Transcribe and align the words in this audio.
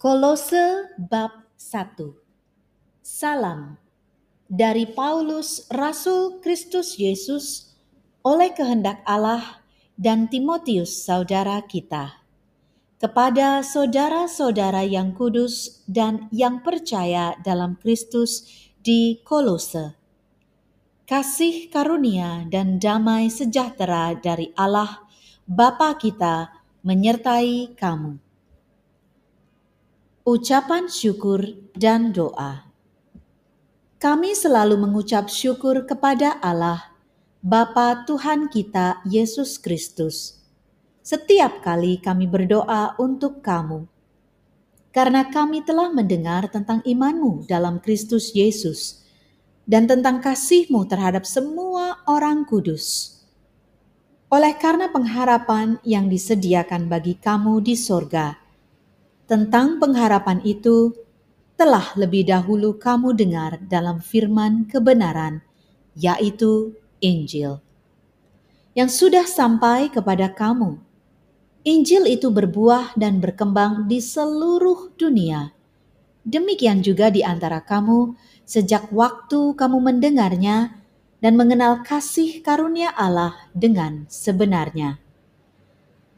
Kolose 0.00 0.96
bab 0.96 1.44
1 1.60 1.92
Salam 3.04 3.76
dari 4.48 4.88
Paulus 4.88 5.68
Rasul 5.68 6.40
Kristus 6.40 6.96
Yesus 6.96 7.76
oleh 8.24 8.48
kehendak 8.56 9.04
Allah 9.04 9.60
dan 10.00 10.24
Timotius 10.32 11.04
saudara 11.04 11.60
kita. 11.68 12.16
Kepada 12.96 13.60
saudara-saudara 13.60 14.88
yang 14.88 15.12
kudus 15.12 15.84
dan 15.84 16.32
yang 16.32 16.64
percaya 16.64 17.36
dalam 17.44 17.76
Kristus 17.76 18.48
di 18.80 19.20
Kolose. 19.20 20.00
Kasih 21.04 21.68
karunia 21.68 22.48
dan 22.48 22.80
damai 22.80 23.28
sejahtera 23.28 24.16
dari 24.16 24.48
Allah 24.56 25.04
Bapa 25.44 25.92
kita 26.00 26.48
menyertai 26.88 27.76
kamu 27.76 28.29
Ucapan 30.20 30.84
syukur 30.84 31.40
dan 31.72 32.12
doa. 32.12 32.68
Kami 33.96 34.36
selalu 34.36 34.76
mengucap 34.76 35.32
syukur 35.32 35.88
kepada 35.88 36.36
Allah, 36.44 36.92
Bapa 37.40 38.04
Tuhan 38.04 38.52
kita 38.52 39.00
Yesus 39.08 39.56
Kristus. 39.56 40.44
Setiap 41.00 41.64
kali 41.64 41.96
kami 42.04 42.28
berdoa 42.28 43.00
untuk 43.00 43.40
kamu, 43.40 43.88
karena 44.92 45.24
kami 45.24 45.64
telah 45.64 45.88
mendengar 45.88 46.52
tentang 46.52 46.84
imanmu 46.84 47.48
dalam 47.48 47.80
Kristus 47.80 48.36
Yesus 48.36 49.00
dan 49.64 49.88
tentang 49.88 50.20
kasihmu 50.20 50.84
terhadap 50.84 51.24
semua 51.24 52.04
orang 52.04 52.44
kudus. 52.44 53.16
Oleh 54.28 54.52
karena 54.60 54.92
pengharapan 54.92 55.80
yang 55.80 56.12
disediakan 56.12 56.92
bagi 56.92 57.16
kamu 57.16 57.64
di 57.64 57.72
sorga, 57.72 58.39
tentang 59.30 59.78
pengharapan 59.78 60.42
itu 60.42 60.90
telah 61.54 61.94
lebih 61.94 62.26
dahulu 62.26 62.74
kamu 62.74 63.14
dengar 63.14 63.62
dalam 63.62 64.02
firman 64.02 64.66
kebenaran, 64.66 65.46
yaitu 65.94 66.74
Injil, 66.98 67.62
yang 68.74 68.90
sudah 68.90 69.22
sampai 69.30 69.86
kepada 69.86 70.34
kamu. 70.34 70.82
Injil 71.62 72.10
itu 72.10 72.26
berbuah 72.34 72.98
dan 72.98 73.22
berkembang 73.22 73.86
di 73.86 74.02
seluruh 74.02 74.98
dunia. 74.98 75.54
Demikian 76.26 76.82
juga 76.82 77.14
di 77.14 77.22
antara 77.22 77.62
kamu, 77.62 78.18
sejak 78.42 78.90
waktu 78.90 79.54
kamu 79.54 79.78
mendengarnya 79.78 80.74
dan 81.22 81.38
mengenal 81.38 81.86
kasih 81.86 82.42
karunia 82.42 82.90
Allah 82.98 83.36
dengan 83.54 84.10
sebenarnya. 84.10 84.98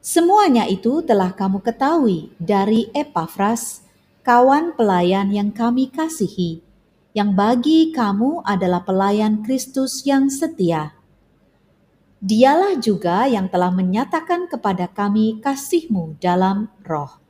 Semuanya 0.00 0.64
itu 0.64 1.04
telah 1.04 1.36
kamu 1.36 1.60
ketahui 1.60 2.32
dari 2.40 2.88
Epafras, 2.96 3.84
kawan 4.24 4.72
pelayan 4.72 5.28
yang 5.28 5.52
kami 5.52 5.92
kasihi, 5.92 6.64
yang 7.12 7.36
bagi 7.36 7.92
kamu 7.92 8.40
adalah 8.48 8.80
pelayan 8.80 9.44
Kristus 9.44 10.00
yang 10.08 10.32
setia. 10.32 10.96
Dialah 12.24 12.80
juga 12.80 13.28
yang 13.28 13.52
telah 13.52 13.68
menyatakan 13.68 14.48
kepada 14.48 14.88
kami 14.88 15.36
kasihmu 15.44 16.16
dalam 16.16 16.72
roh. 16.80 17.20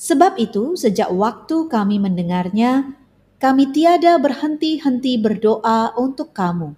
Sebab 0.00 0.40
itu, 0.40 0.72
sejak 0.72 1.12
waktu 1.12 1.68
kami 1.68 2.00
mendengarnya, 2.00 2.96
kami 3.36 3.76
tiada 3.76 4.16
berhenti-henti 4.16 5.20
berdoa 5.20 5.92
untuk 6.00 6.32
kamu. 6.32 6.72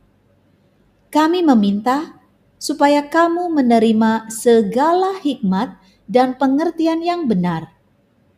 Kami 1.14 1.46
meminta 1.46 2.19
supaya 2.60 3.08
kamu 3.08 3.48
menerima 3.48 4.28
segala 4.28 5.16
hikmat 5.24 5.80
dan 6.04 6.36
pengertian 6.36 7.00
yang 7.00 7.24
benar 7.24 7.72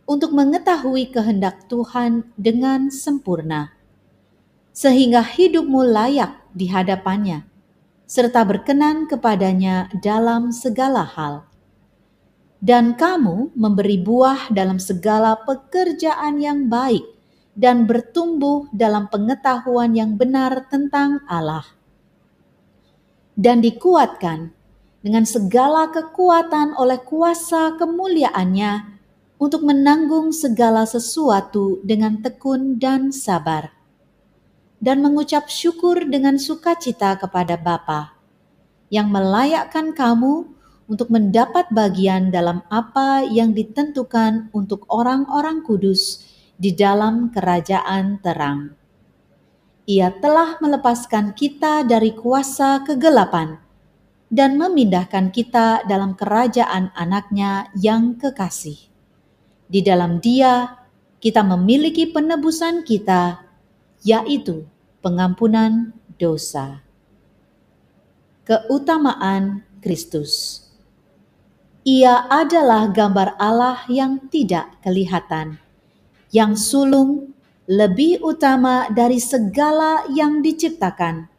untuk 0.06 0.30
mengetahui 0.30 1.10
kehendak 1.10 1.66
Tuhan 1.66 2.30
dengan 2.38 2.86
sempurna, 2.94 3.74
sehingga 4.70 5.27
hidupmu 5.27 5.82
layak 5.90 6.38
di 6.55 6.70
hadapannya, 6.70 7.42
serta 8.06 8.46
berkenan 8.46 9.11
kepadanya 9.11 9.90
dalam 9.98 10.55
segala 10.55 11.02
hal. 11.02 11.50
Dan 12.62 12.94
kamu 12.94 13.58
memberi 13.58 13.98
buah 13.98 14.55
dalam 14.55 14.78
segala 14.78 15.34
pekerjaan 15.42 16.38
yang 16.38 16.70
baik 16.70 17.02
dan 17.58 17.90
bertumbuh 17.90 18.70
dalam 18.70 19.11
pengetahuan 19.11 19.98
yang 19.98 20.14
benar 20.14 20.70
tentang 20.70 21.18
Allah 21.27 21.81
dan 23.38 23.64
dikuatkan 23.64 24.52
dengan 25.02 25.26
segala 25.26 25.90
kekuatan 25.90 26.78
oleh 26.78 27.02
kuasa 27.02 27.74
kemuliaannya 27.76 28.92
untuk 29.42 29.66
menanggung 29.66 30.30
segala 30.30 30.86
sesuatu 30.86 31.82
dengan 31.82 32.22
tekun 32.22 32.78
dan 32.78 33.10
sabar, 33.10 33.74
dan 34.78 35.02
mengucap 35.02 35.50
syukur 35.50 36.06
dengan 36.06 36.38
sukacita 36.38 37.18
kepada 37.18 37.58
Bapa 37.58 38.14
yang 38.92 39.10
melayakkan 39.10 39.90
kamu 39.96 40.46
untuk 40.86 41.08
mendapat 41.10 41.66
bagian 41.74 42.30
dalam 42.30 42.62
apa 42.70 43.26
yang 43.26 43.56
ditentukan 43.56 44.52
untuk 44.54 44.84
orang-orang 44.92 45.64
kudus 45.64 46.22
di 46.60 46.70
dalam 46.76 47.32
kerajaan 47.32 48.20
terang. 48.20 48.81
Ia 49.82 50.14
telah 50.14 50.62
melepaskan 50.62 51.34
kita 51.34 51.82
dari 51.82 52.14
kuasa 52.14 52.86
kegelapan 52.86 53.58
dan 54.30 54.54
memindahkan 54.54 55.34
kita 55.34 55.82
dalam 55.90 56.14
kerajaan 56.14 56.94
anaknya 56.94 57.66
yang 57.74 58.14
kekasih. 58.14 58.78
Di 59.66 59.82
dalam 59.82 60.22
dia, 60.22 60.78
kita 61.18 61.42
memiliki 61.42 62.06
penebusan 62.06 62.86
kita, 62.86 63.42
yaitu 64.06 64.70
pengampunan 65.02 65.90
dosa. 66.14 66.86
Keutamaan 68.46 69.66
Kristus 69.82 70.62
Ia 71.82 72.30
adalah 72.30 72.86
gambar 72.90 73.34
Allah 73.42 73.82
yang 73.90 74.30
tidak 74.30 74.78
kelihatan, 74.86 75.58
yang 76.30 76.54
sulung 76.54 77.34
lebih 77.70 78.18
utama 78.27 78.90
dari 78.90 79.23
segala 79.23 80.02
yang 80.11 80.42
diciptakan, 80.42 81.30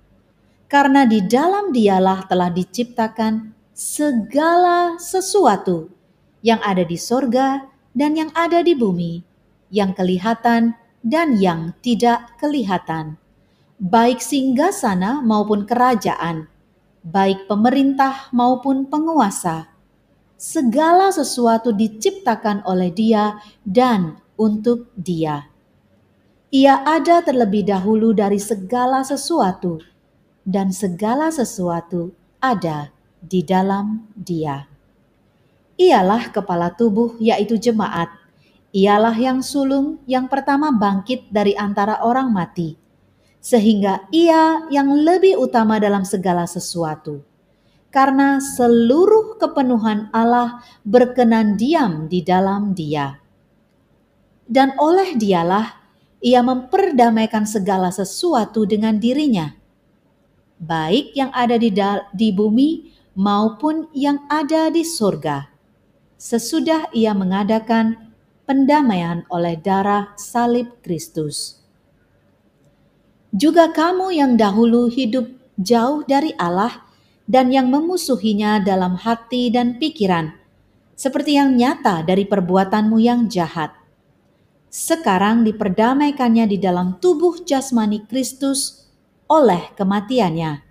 karena 0.72 1.04
di 1.04 1.20
dalam 1.20 1.76
Dialah 1.76 2.24
telah 2.32 2.48
diciptakan 2.48 3.52
segala 3.76 4.96
sesuatu 4.96 5.92
yang 6.40 6.64
ada 6.64 6.88
di 6.88 6.96
sorga 6.96 7.68
dan 7.92 8.16
yang 8.16 8.32
ada 8.32 8.64
di 8.64 8.72
bumi, 8.72 9.20
yang 9.68 9.92
kelihatan 9.92 10.80
dan 11.04 11.36
yang 11.36 11.76
tidak 11.84 12.40
kelihatan, 12.40 13.20
baik 13.76 14.24
singgasana 14.24 15.20
maupun 15.20 15.68
kerajaan, 15.68 16.48
baik 17.04 17.52
pemerintah 17.52 18.32
maupun 18.32 18.88
penguasa. 18.88 19.68
Segala 20.40 21.12
sesuatu 21.12 21.76
diciptakan 21.76 22.64
oleh 22.64 22.92
Dia 22.96 23.40
dan 23.64 24.20
untuk 24.40 24.88
Dia 24.96 25.53
ia 26.54 26.86
ada 26.86 27.26
terlebih 27.26 27.66
dahulu 27.66 28.14
dari 28.14 28.38
segala 28.38 29.02
sesuatu, 29.02 29.82
dan 30.46 30.70
segala 30.70 31.34
sesuatu 31.34 32.14
ada 32.38 32.94
di 33.18 33.42
dalam 33.42 34.06
Dia. 34.14 34.70
Ialah 35.82 36.30
kepala 36.30 36.70
tubuh, 36.70 37.18
yaitu 37.18 37.58
jemaat. 37.58 38.14
Ialah 38.70 39.18
yang 39.18 39.42
sulung 39.42 39.98
yang 40.06 40.30
pertama 40.30 40.70
bangkit 40.70 41.34
dari 41.34 41.58
antara 41.58 42.06
orang 42.06 42.30
mati, 42.30 42.78
sehingga 43.42 44.06
Ia 44.14 44.70
yang 44.70 44.94
lebih 44.94 45.42
utama 45.42 45.82
dalam 45.82 46.06
segala 46.06 46.46
sesuatu. 46.46 47.26
Karena 47.90 48.38
seluruh 48.38 49.42
kepenuhan 49.42 50.14
Allah 50.14 50.62
berkenan 50.86 51.58
diam 51.58 52.06
di 52.06 52.22
dalam 52.22 52.78
Dia, 52.78 53.18
dan 54.46 54.78
oleh 54.78 55.18
Dialah 55.18 55.83
ia 56.24 56.40
memperdamaikan 56.40 57.44
segala 57.44 57.92
sesuatu 57.92 58.64
dengan 58.64 58.96
dirinya, 58.96 59.60
baik 60.56 61.12
yang 61.20 61.28
ada 61.36 61.60
di, 61.60 61.68
di 62.16 62.32
bumi 62.32 62.96
maupun 63.12 63.92
yang 63.92 64.24
ada 64.32 64.72
di 64.72 64.88
surga. 64.88 65.52
Sesudah 66.16 66.88
ia 66.96 67.12
mengadakan 67.12 68.16
pendamaian 68.48 69.28
oleh 69.28 69.60
darah 69.60 70.16
salib 70.16 70.80
Kristus. 70.80 71.60
Juga 73.36 73.76
kamu 73.76 74.16
yang 74.16 74.40
dahulu 74.40 74.88
hidup 74.88 75.28
jauh 75.60 76.08
dari 76.08 76.32
Allah 76.40 76.88
dan 77.28 77.52
yang 77.52 77.68
memusuhinya 77.68 78.64
dalam 78.64 78.96
hati 78.96 79.52
dan 79.52 79.76
pikiran, 79.76 80.32
seperti 80.96 81.36
yang 81.36 81.60
nyata 81.60 82.08
dari 82.08 82.24
perbuatanmu 82.24 82.96
yang 83.04 83.28
jahat 83.28 83.83
sekarang 84.74 85.46
diperdamaikannya 85.46 86.50
di 86.50 86.58
dalam 86.58 86.98
tubuh 86.98 87.46
jasmani 87.46 88.10
Kristus 88.10 88.90
oleh 89.30 89.70
kematiannya, 89.78 90.66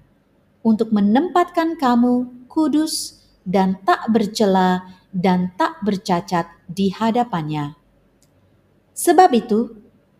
untuk 0.66 0.90
menempatkan 0.90 1.78
kamu 1.78 2.46
kudus 2.50 3.22
dan 3.46 3.78
tak 3.86 4.10
bercela 4.10 4.98
dan 5.14 5.54
tak 5.54 5.78
bercacat 5.86 6.50
di 6.66 6.90
hadapannya. 6.90 7.78
Sebab 8.98 9.30
itu, 9.38 9.70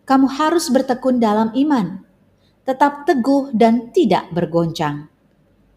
kamu 0.06 0.30
harus 0.30 0.70
bertekun 0.70 1.18
dalam 1.18 1.50
iman, 1.50 2.06
tetap 2.62 3.02
teguh 3.02 3.50
dan 3.50 3.90
tidak 3.90 4.30
bergoncang. 4.30 5.10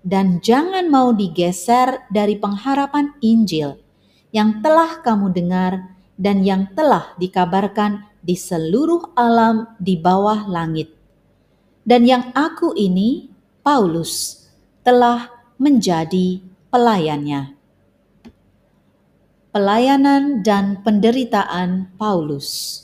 Dan 0.06 0.38
jangan 0.46 0.86
mau 0.94 1.10
digeser 1.10 2.06
dari 2.14 2.38
pengharapan 2.38 3.18
Injil 3.26 3.82
yang 4.30 4.62
telah 4.62 5.02
kamu 5.02 5.34
dengar 5.34 5.95
dan 6.16 6.44
yang 6.44 6.72
telah 6.72 7.12
dikabarkan 7.20 8.08
di 8.24 8.34
seluruh 8.34 9.14
alam 9.14 9.78
di 9.78 10.00
bawah 10.00 10.48
langit. 10.50 10.90
Dan 11.86 12.10
yang 12.10 12.34
aku 12.34 12.74
ini, 12.74 13.30
Paulus, 13.62 14.46
telah 14.82 15.30
menjadi 15.62 16.42
pelayannya. 16.74 17.54
Pelayanan 19.54 20.44
dan 20.44 20.82
penderitaan 20.82 21.96
Paulus. 21.96 22.82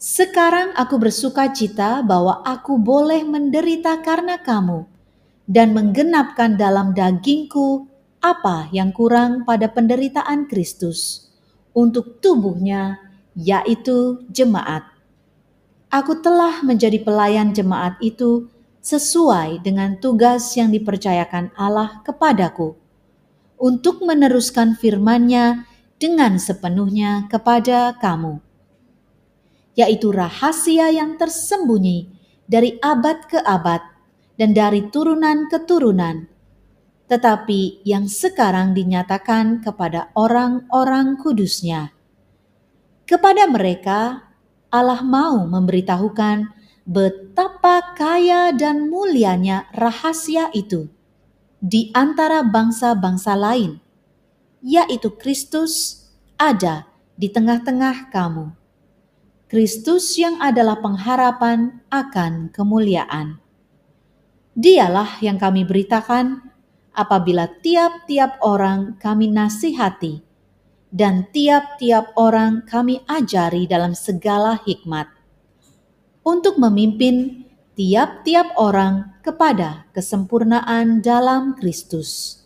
Sekarang 0.00 0.74
aku 0.74 0.98
bersuka 0.98 1.52
cita 1.54 2.02
bahwa 2.02 2.42
aku 2.42 2.76
boleh 2.76 3.22
menderita 3.24 4.02
karena 4.02 4.40
kamu 4.40 4.84
dan 5.48 5.72
menggenapkan 5.72 6.56
dalam 6.60 6.92
dagingku 6.92 7.88
apa 8.20 8.68
yang 8.72 8.92
kurang 8.92 9.44
pada 9.48 9.68
penderitaan 9.68 10.48
Kristus 10.48 11.24
untuk 11.76 12.22
tubuhnya, 12.22 13.02
yaitu 13.34 14.24
jemaat. 14.30 14.86
Aku 15.90 16.22
telah 16.22 16.62
menjadi 16.62 17.02
pelayan 17.02 17.50
jemaat 17.50 17.98
itu 17.98 18.48
sesuai 18.80 19.60
dengan 19.60 19.98
tugas 19.98 20.54
yang 20.54 20.70
dipercayakan 20.70 21.50
Allah 21.58 22.00
kepadaku 22.06 22.78
untuk 23.58 24.00
meneruskan 24.06 24.78
firman-Nya 24.78 25.66
dengan 25.98 26.38
sepenuhnya 26.38 27.26
kepada 27.30 27.94
kamu 27.98 28.44
yaitu 29.74 30.14
rahasia 30.14 30.90
yang 30.94 31.18
tersembunyi 31.18 32.10
dari 32.46 32.78
abad 32.78 33.26
ke 33.26 33.38
abad 33.42 33.82
dan 34.38 34.54
dari 34.54 34.90
turunan 34.90 35.46
ke 35.50 35.62
turunan, 35.66 36.26
tetapi 37.10 37.84
yang 37.84 38.08
sekarang 38.08 38.72
dinyatakan 38.72 39.60
kepada 39.60 40.12
orang-orang 40.16 41.20
kudusnya. 41.20 41.92
Kepada 43.04 43.44
mereka, 43.44 44.32
Allah 44.72 45.04
mau 45.04 45.44
memberitahukan 45.44 46.48
betapa 46.88 47.94
kaya 47.96 48.52
dan 48.56 48.88
mulianya 48.88 49.68
rahasia 49.76 50.48
itu 50.56 50.88
di 51.60 51.92
antara 51.92 52.40
bangsa-bangsa 52.44 53.36
lain, 53.36 53.80
yaitu 54.64 55.12
Kristus 55.16 56.04
ada 56.40 56.88
di 57.16 57.28
tengah-tengah 57.28 58.10
kamu 58.10 58.64
Kristus 59.54 60.18
yang 60.18 60.42
adalah 60.42 60.82
pengharapan 60.82 61.78
akan 61.86 62.50
kemuliaan. 62.50 63.38
Dialah 64.58 65.22
yang 65.22 65.38
kami 65.38 65.62
beritakan 65.62 66.42
apabila 66.94 67.50
tiap-tiap 67.60 68.38
orang 68.40 68.96
kami 69.02 69.28
nasihati 69.28 70.22
dan 70.94 71.26
tiap-tiap 71.34 72.14
orang 72.14 72.62
kami 72.62 73.02
ajari 73.10 73.66
dalam 73.66 73.98
segala 73.98 74.62
hikmat 74.62 75.10
untuk 76.22 76.56
memimpin 76.56 77.44
tiap-tiap 77.74 78.54
orang 78.54 79.18
kepada 79.20 79.90
kesempurnaan 79.90 81.02
dalam 81.02 81.58
Kristus. 81.58 82.40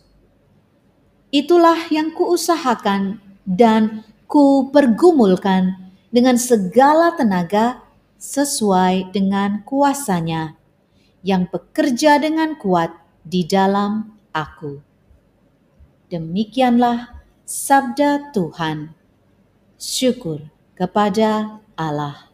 Itulah 1.29 1.93
yang 1.93 2.09
kuusahakan 2.17 3.21
dan 3.45 4.01
kupergumulkan 4.25 5.93
dengan 6.09 6.41
segala 6.41 7.13
tenaga 7.13 7.85
sesuai 8.17 9.13
dengan 9.13 9.61
kuasanya 9.61 10.57
yang 11.21 11.45
bekerja 11.45 12.17
dengan 12.17 12.57
kuat 12.57 12.89
di 13.21 13.45
dalam 13.45 14.18
aku. 14.31 14.81
Demikianlah 16.09 17.21
sabda 17.45 18.33
Tuhan. 18.33 18.93
Syukur 19.77 20.49
kepada 20.77 21.61
Allah. 21.73 22.28